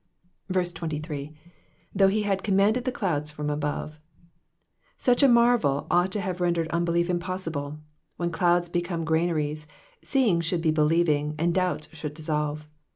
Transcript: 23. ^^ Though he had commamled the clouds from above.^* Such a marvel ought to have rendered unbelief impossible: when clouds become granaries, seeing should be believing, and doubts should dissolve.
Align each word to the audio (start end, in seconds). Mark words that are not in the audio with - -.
23. 0.51 1.25
^^ 1.27 1.35
Though 1.93 2.07
he 2.07 2.23
had 2.23 2.41
commamled 2.41 2.85
the 2.85 2.91
clouds 2.91 3.29
from 3.29 3.51
above.^* 3.51 3.97
Such 4.97 5.21
a 5.21 5.27
marvel 5.27 5.85
ought 5.91 6.11
to 6.13 6.21
have 6.21 6.41
rendered 6.41 6.69
unbelief 6.69 7.07
impossible: 7.07 7.77
when 8.17 8.31
clouds 8.31 8.67
become 8.67 9.05
granaries, 9.05 9.67
seeing 10.01 10.41
should 10.41 10.63
be 10.63 10.71
believing, 10.71 11.35
and 11.37 11.53
doubts 11.53 11.87
should 11.93 12.15
dissolve. 12.15 12.67